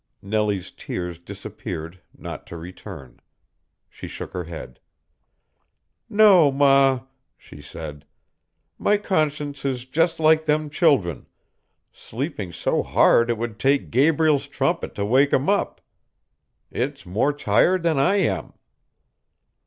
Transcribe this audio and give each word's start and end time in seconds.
Nellie's 0.23 0.71
tears 0.71 1.19
disappeared 1.19 2.01
not 2.17 2.47
to 2.47 2.57
return. 2.57 3.21
She 3.87 4.07
shook 4.07 4.33
her 4.33 4.45
head. 4.45 4.79
"No, 6.09 6.51
ma," 6.51 7.01
she 7.37 7.61
said; 7.61 8.05
"my 8.79 8.97
conscience 8.97 9.63
is 9.63 9.85
just 9.85 10.19
like 10.19 10.47
them 10.47 10.71
children 10.71 11.27
sleeping 11.93 12.51
so 12.51 12.81
hard 12.81 13.29
it 13.29 13.37
would 13.37 13.59
take 13.59 13.91
Gabriel's 13.91 14.47
trumpet 14.47 14.95
to 14.95 15.05
wake 15.05 15.33
'em 15.33 15.47
up. 15.47 15.81
It's 16.71 17.05
more 17.05 17.31
tired 17.31 17.83
than 17.83 17.99
I 17.99 18.15
am." 18.15 18.53